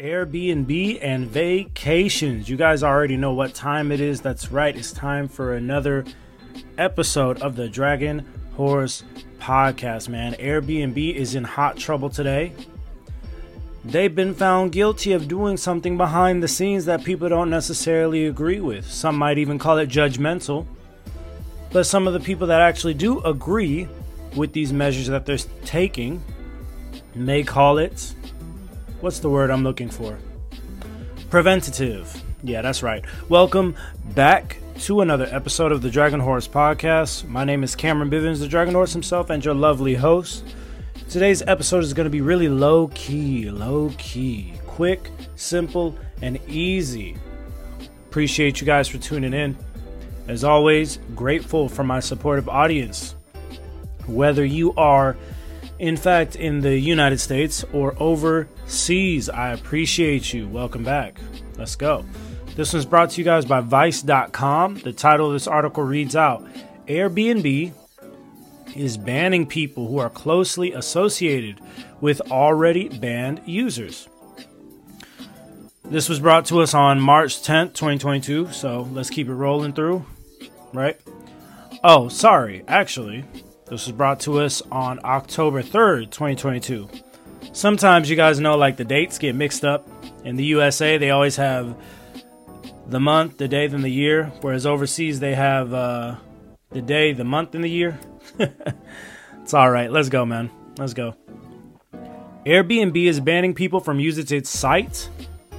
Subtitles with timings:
[0.00, 2.48] Airbnb and vacations.
[2.48, 4.20] You guys already know what time it is.
[4.20, 6.04] That's right, it's time for another
[6.76, 9.04] episode of the Dragon Horse
[9.38, 10.34] podcast, man.
[10.34, 12.52] Airbnb is in hot trouble today.
[13.84, 18.60] They've been found guilty of doing something behind the scenes that people don't necessarily agree
[18.60, 18.84] with.
[18.90, 20.66] Some might even call it judgmental.
[21.70, 23.86] But some of the people that actually do agree
[24.34, 26.22] with these measures that they're taking
[27.14, 28.14] may call it
[29.00, 30.18] what's the word I'm looking for?
[31.30, 32.22] Preventative.
[32.42, 33.04] Yeah, that's right.
[33.28, 33.76] Welcome
[34.14, 37.28] back to another episode of the Dragon Horse Podcast.
[37.28, 40.44] My name is Cameron Bivens, the Dragon Horse himself, and your lovely host.
[41.08, 47.16] Today's episode is going to be really low key, low key, quick, simple, and easy.
[48.08, 49.56] Appreciate you guys for tuning in.
[50.26, 53.14] As always, grateful for my supportive audience.
[54.06, 55.16] Whether you are
[55.78, 59.28] in fact, in the United States or overseas.
[59.28, 60.48] I appreciate you.
[60.48, 61.18] Welcome back.
[61.56, 62.04] Let's go.
[62.56, 64.80] This one's brought to you guys by Vice.com.
[64.80, 66.44] The title of this article reads out
[66.86, 67.72] Airbnb
[68.78, 71.60] is banning people who are closely associated
[72.00, 74.08] with already banned users.
[75.84, 80.04] This was brought to us on March 10th, 2022, so let's keep it rolling through,
[80.72, 81.00] right?
[81.82, 83.24] Oh, sorry, actually,
[83.66, 86.88] this was brought to us on October 3rd, 2022.
[87.52, 89.88] Sometimes you guys know, like, the dates get mixed up.
[90.24, 91.74] In the USA, they always have
[92.86, 96.16] the month, the day, then the year, whereas overseas, they have uh,
[96.70, 97.98] the day, the month, and the year.
[99.42, 99.90] it's all right.
[99.90, 100.50] Let's go, man.
[100.78, 101.14] Let's go.
[102.46, 105.08] Airbnb is banning people from using its site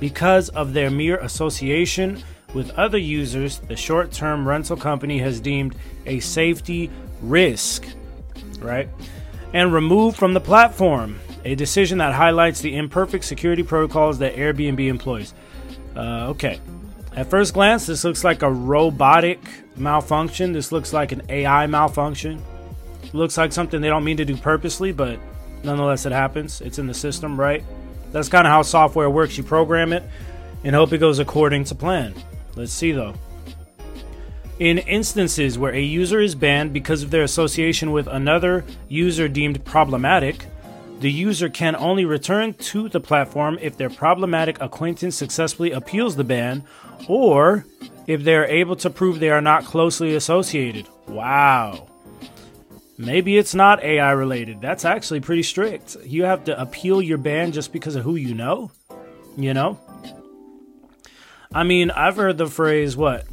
[0.00, 5.74] because of their mere association with other users the short term rental company has deemed
[6.06, 7.86] a safety risk,
[8.58, 8.88] right?
[9.52, 14.86] And removed from the platform, a decision that highlights the imperfect security protocols that Airbnb
[14.86, 15.34] employs.
[15.96, 16.60] Uh, okay.
[17.16, 19.38] At first glance, this looks like a robotic
[19.76, 20.52] malfunction.
[20.52, 22.42] This looks like an AI malfunction.
[23.12, 25.20] looks like something they don't mean to do purposely, but
[25.62, 26.60] nonetheless, it happens.
[26.60, 27.62] It's in the system, right?
[28.10, 29.36] That's kind of how software works.
[29.38, 30.02] You program it
[30.64, 32.14] and hope it goes according to plan.
[32.56, 33.14] Let's see though.
[34.58, 39.64] In instances where a user is banned because of their association with another user deemed
[39.64, 40.46] problematic,
[41.00, 46.24] the user can only return to the platform if their problematic acquaintance successfully appeals the
[46.24, 46.64] ban
[47.08, 47.64] or
[48.06, 50.88] if they are able to prove they are not closely associated.
[51.06, 51.88] Wow.
[52.96, 54.60] Maybe it's not AI related.
[54.60, 55.96] That's actually pretty strict.
[56.04, 58.70] You have to appeal your ban just because of who you know?
[59.36, 59.80] You know?
[61.52, 63.26] I mean, I've heard the phrase, what?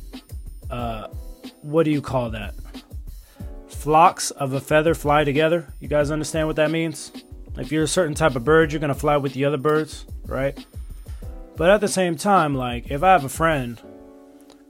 [0.71, 1.07] uh,
[1.61, 2.55] what do you call that?
[3.67, 5.73] Flocks of a feather fly together.
[5.79, 7.11] You guys understand what that means?
[7.57, 10.65] If you're a certain type of bird, you're gonna fly with the other birds, right?
[11.57, 13.79] But at the same time, like if I have a friend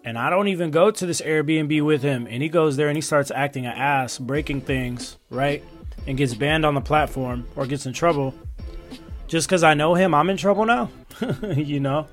[0.04, 2.98] and I don't even go to this Airbnb with him, and he goes there and
[2.98, 5.64] he starts acting an ass, breaking things, right?
[6.08, 8.34] And gets banned on the platform or gets in trouble,
[9.28, 10.90] just because I know him, I'm in trouble now,
[11.56, 12.08] you know?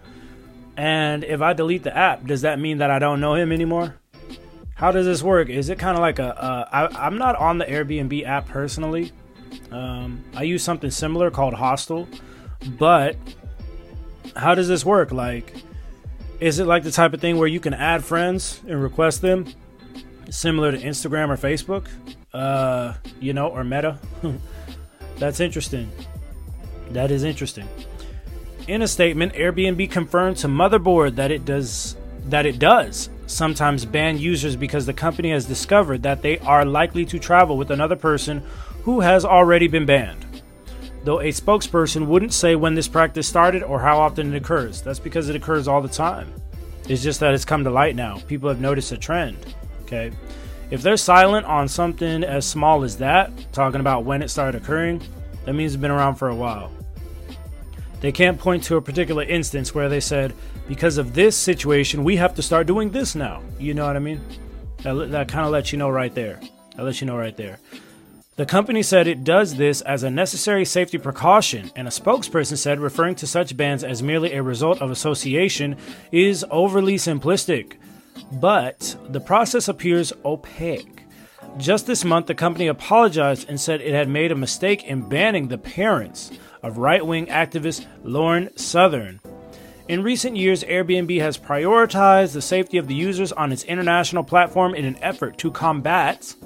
[0.76, 3.96] And if I delete the app, does that mean that I don't know him anymore?
[4.74, 5.48] How does this work?
[5.48, 6.40] Is it kind of like a?
[6.40, 9.10] Uh, I'm not on the Airbnb app personally.
[9.70, 12.08] Um, I use something similar called Hostel,
[12.78, 13.16] but
[14.36, 15.12] how does this work?
[15.12, 15.52] Like,
[16.40, 19.46] is it like the type of thing where you can add friends and request them,
[20.30, 21.88] similar to Instagram or Facebook,
[22.32, 23.98] uh, you know, or Meta?
[25.18, 25.90] That's interesting.
[26.90, 27.68] That is interesting.
[28.66, 34.18] In a statement, Airbnb confirmed to Motherboard that it does that it does sometimes ban
[34.18, 38.42] users because the company has discovered that they are likely to travel with another person
[38.82, 40.24] who has already been banned.
[41.04, 44.82] Though a spokesperson wouldn't say when this practice started or how often it occurs.
[44.82, 46.32] That's because it occurs all the time.
[46.88, 48.18] It's just that it's come to light now.
[48.26, 49.36] People have noticed a trend.
[49.82, 50.10] Okay.
[50.70, 55.02] If they're silent on something as small as that, talking about when it started occurring,
[55.44, 56.70] that means it's been around for a while.
[58.00, 60.34] They can't point to a particular instance where they said,
[60.68, 63.42] because of this situation, we have to start doing this now.
[63.58, 64.20] You know what I mean?
[64.82, 66.38] That, that kind of lets you know right there.
[66.76, 67.58] That lets you know right there.
[68.38, 72.78] The company said it does this as a necessary safety precaution, and a spokesperson said
[72.78, 75.76] referring to such bans as merely a result of association
[76.12, 77.72] is overly simplistic.
[78.30, 81.02] But the process appears opaque.
[81.56, 85.48] Just this month, the company apologized and said it had made a mistake in banning
[85.48, 86.30] the parents
[86.62, 89.18] of right wing activist Lauren Southern.
[89.88, 94.76] In recent years, Airbnb has prioritized the safety of the users on its international platform
[94.76, 96.36] in an effort to combat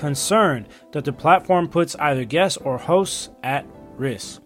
[0.00, 3.66] concern that the platform puts either guests or hosts at
[3.96, 4.40] risk.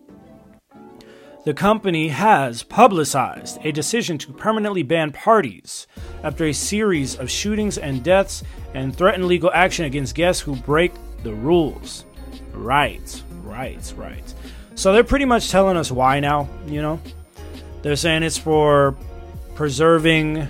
[1.44, 5.86] The company has publicized a decision to permanently ban parties
[6.22, 8.42] after a series of shootings and deaths
[8.72, 10.92] and threatened legal action against guests who break
[11.22, 12.06] the rules.
[12.52, 14.34] Right, right, right.
[14.74, 17.00] So they're pretty much telling us why now, you know?
[17.82, 18.96] They're saying it's for
[19.54, 20.48] preserving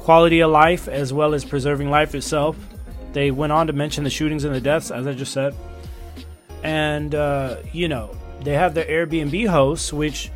[0.00, 2.56] quality of life as well as preserving life itself.
[3.12, 5.54] They went on to mention the shootings and the deaths, as I just said.
[6.62, 10.30] And, uh, you know, they have their Airbnb hosts, which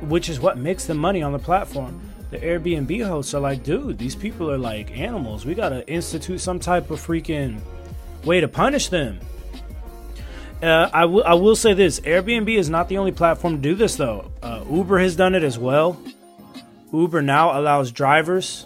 [0.00, 2.00] which is what makes the money on the platform.
[2.30, 5.46] The Airbnb hosts are like, dude, these people are like animals.
[5.46, 7.60] We gotta institute some type of freaking
[8.24, 9.20] way to punish them.
[10.62, 13.74] Uh, I, w- I will say this Airbnb is not the only platform to do
[13.74, 14.30] this, though.
[14.42, 16.00] Uh, Uber has done it as well.
[16.92, 18.64] Uber now allows drivers.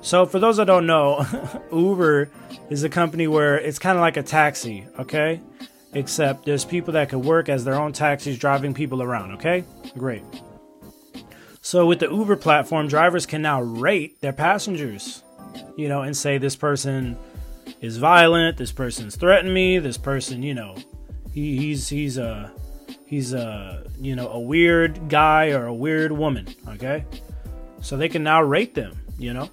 [0.00, 1.26] So, for those that don't know,
[1.72, 2.30] Uber
[2.70, 5.40] is a company where it's kind of like a taxi, okay?
[5.94, 9.64] Except there's people that could work as their own taxis driving people around, okay?
[9.96, 10.22] Great.
[11.60, 15.22] So, with the Uber platform, drivers can now rate their passengers,
[15.76, 17.16] you know, and say this person
[17.80, 20.76] is violent, this person's threatened me, this person, you know,
[21.32, 22.50] he, he's he's a
[23.06, 26.48] he's a you know a weird guy or a weird woman.
[26.66, 27.04] Okay,
[27.80, 28.98] so they can now rate them.
[29.18, 29.50] You know,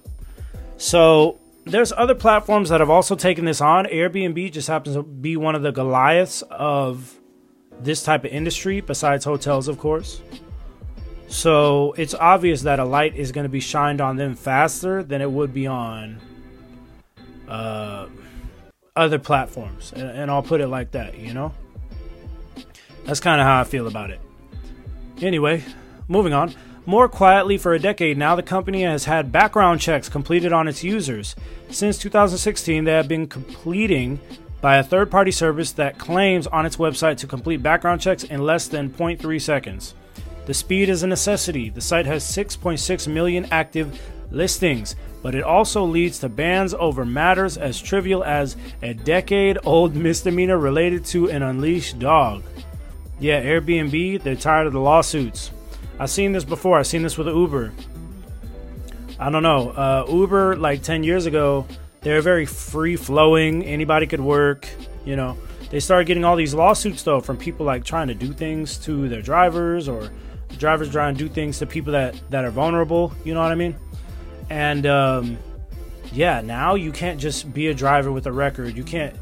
[0.76, 3.86] so there's other platforms that have also taken this on.
[3.86, 7.18] Airbnb just happens to be one of the Goliaths of
[7.80, 10.22] this type of industry, besides hotels, of course.
[11.28, 15.20] So it's obvious that a light is going to be shined on them faster than
[15.20, 16.20] it would be on
[17.48, 18.06] uh,
[18.94, 19.92] other platforms.
[19.92, 21.52] And, and I'll put it like that, you know?
[23.04, 24.20] That's kind of how I feel about it.
[25.20, 25.64] Anyway,
[26.06, 26.54] moving on.
[26.88, 30.84] More quietly, for a decade now, the company has had background checks completed on its
[30.84, 31.34] users.
[31.68, 34.20] Since 2016, they have been completing
[34.60, 38.44] by a third party service that claims on its website to complete background checks in
[38.44, 39.94] less than 0.3 seconds.
[40.46, 41.70] The speed is a necessity.
[41.70, 44.00] The site has 6.6 million active
[44.30, 44.94] listings,
[45.24, 50.56] but it also leads to bans over matters as trivial as a decade old misdemeanor
[50.56, 52.44] related to an unleashed dog.
[53.18, 55.50] Yeah, Airbnb, they're tired of the lawsuits.
[55.98, 56.78] I've seen this before.
[56.78, 57.72] I've seen this with Uber.
[59.18, 59.70] I don't know.
[59.70, 61.66] Uh, Uber, like 10 years ago,
[62.02, 63.64] they were very free flowing.
[63.64, 64.68] Anybody could work.
[65.04, 65.38] You know,
[65.70, 69.08] they started getting all these lawsuits, though, from people like trying to do things to
[69.08, 70.10] their drivers or
[70.58, 73.12] drivers trying to do things to people that, that are vulnerable.
[73.24, 73.74] You know what I mean?
[74.50, 75.38] And um,
[76.12, 78.76] yeah, now you can't just be a driver with a record.
[78.76, 79.16] You can't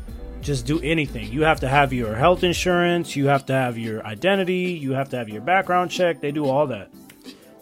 [0.44, 1.32] just do anything.
[1.32, 5.08] You have to have your health insurance, you have to have your identity, you have
[5.10, 6.20] to have your background check.
[6.20, 6.90] They do all that.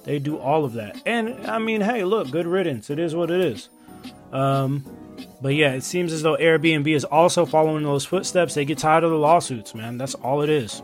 [0.04, 1.00] They do all of that.
[1.06, 2.90] And I mean, hey, look, good riddance.
[2.90, 3.68] It is what it is.
[4.32, 4.84] Um,
[5.40, 8.54] but yeah, it seems as though Airbnb is also following those footsteps.
[8.54, 9.98] They get tired of the lawsuits, man.
[9.98, 10.82] That's all it is.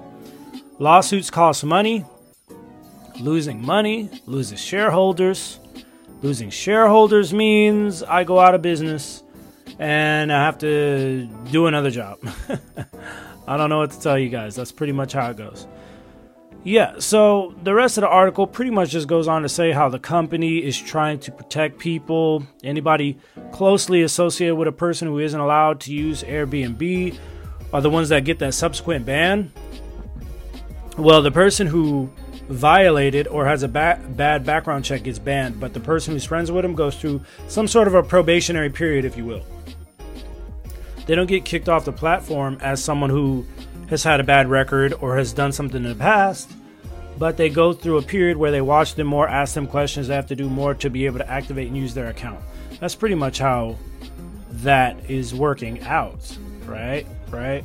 [0.79, 2.05] Lawsuits cost money.
[3.19, 5.59] Losing money loses shareholders.
[6.23, 9.25] Losing shareholders means I go out of business
[9.79, 12.19] and I have to do another job.
[13.49, 14.57] I don't know what to tell you guys.
[14.57, 15.67] That's pretty much how it goes.
[16.65, 19.89] Yeah, so the rest of the article pretty much just goes on to say how
[19.89, 22.43] the company is trying to protect people.
[22.65, 23.19] Anybody
[23.52, 27.17] closely associated with a person who isn't allowed to use Airbnb
[27.73, 29.52] are the ones that get that subsequent ban.
[30.99, 32.11] Well, the person who
[32.49, 36.50] violated or has a ba- bad background check gets banned, but the person who's friends
[36.50, 39.45] with him goes through some sort of a probationary period, if you will.
[41.09, 43.47] They don't get kicked off the platform as someone who
[43.88, 46.50] has had a bad record or has done something in the past,
[47.17, 50.15] but they go through a period where they watch them more, ask them questions, they
[50.15, 52.41] have to do more to be able to activate and use their account.
[52.79, 53.79] That's pretty much how
[54.50, 56.37] that is working out,
[56.67, 57.07] right?
[57.31, 57.65] Right?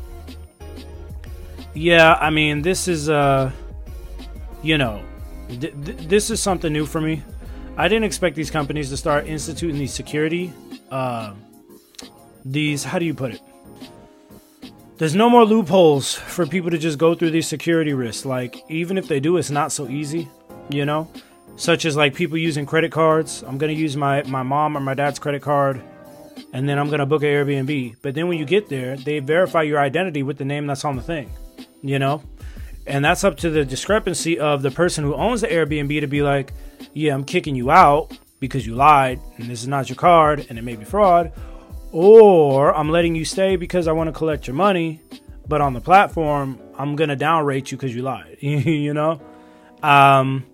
[1.74, 3.52] Yeah, I mean, this is uh
[4.62, 5.04] you know,
[5.50, 7.22] th- th- this is something new for me.
[7.76, 10.54] I didn't expect these companies to start instituting these security
[10.90, 11.34] uh,
[12.46, 13.42] these how do you put it?
[14.98, 18.26] There's no more loopholes for people to just go through these security risks.
[18.26, 20.30] Like even if they do it's not so easy
[20.70, 21.10] you know?
[21.56, 23.44] Such as like people using credit cards.
[23.46, 25.82] I'm to use my my mom or my dad's credit card
[26.52, 27.96] and then i'm to book an airbnb.
[28.02, 30.96] But then when you get there they verify your identity with the name that's on
[30.96, 31.32] the thing
[31.82, 32.24] you know?
[32.86, 36.22] And that's up to the discrepancy of the person who owns the airbnb to be
[36.22, 36.54] like
[36.94, 40.60] yeah i'm kicking you out because you lied and this is not your card and
[40.60, 41.32] it may be fraud
[41.94, 45.00] or I'm letting you stay because I want to collect your money,
[45.48, 49.22] but on the platform, I'm going to downrate you because you lied, you know?
[49.82, 50.46] Um,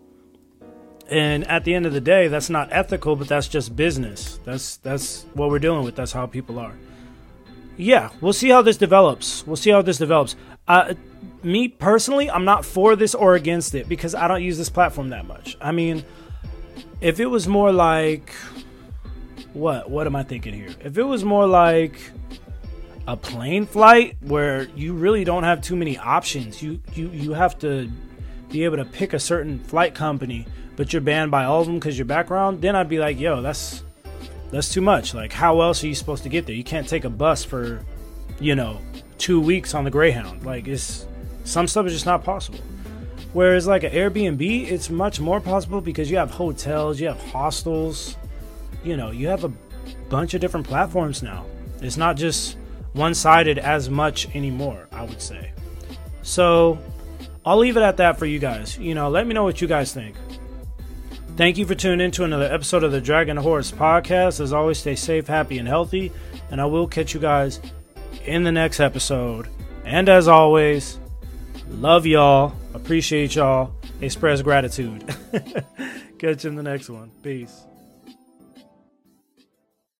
[1.09, 4.39] And at the end of the day, that's not ethical, but that's just business.
[4.45, 5.95] That's that's what we're dealing with.
[5.95, 6.75] That's how people are.
[7.77, 9.43] Yeah, we'll see how this develops.
[9.47, 10.35] We'll see how this develops.
[10.67, 10.93] Uh,
[11.41, 15.09] me personally, I'm not for this or against it because I don't use this platform
[15.09, 15.57] that much.
[15.59, 16.03] I mean,
[17.01, 18.31] if it was more like
[19.53, 19.89] what?
[19.89, 20.69] What am I thinking here?
[20.83, 21.99] If it was more like
[23.07, 27.57] a plane flight where you really don't have too many options, you you you have
[27.59, 27.89] to
[28.49, 31.75] be able to pick a certain flight company, but you're banned by all of them
[31.75, 33.83] because your background, then I'd be like, yo, that's
[34.51, 35.13] that's too much.
[35.13, 36.55] Like, how else are you supposed to get there?
[36.55, 37.83] You can't take a bus for,
[38.39, 38.79] you know,
[39.17, 40.45] two weeks on the Greyhound.
[40.45, 41.05] Like, it's
[41.43, 42.59] some stuff is just not possible.
[43.33, 48.15] Whereas like an Airbnb, it's much more possible because you have hotels, you have hostels,
[48.83, 49.51] you know, you have a
[50.09, 51.45] bunch of different platforms now.
[51.81, 52.57] It's not just
[52.93, 55.51] one-sided as much anymore, I would say.
[56.21, 56.79] So,
[57.45, 58.77] I'll leave it at that for you guys.
[58.77, 60.15] You know, let me know what you guys think.
[61.37, 64.41] Thank you for tuning in to another episode of the Dragon Horse podcast.
[64.41, 66.11] As always, stay safe, happy, and healthy.
[66.51, 67.61] And I will catch you guys
[68.25, 69.47] in the next episode.
[69.85, 70.99] And as always,
[71.69, 73.71] love y'all, appreciate y'all,
[74.01, 75.07] express gratitude.
[76.19, 77.09] catch you in the next one.
[77.23, 77.68] Peace.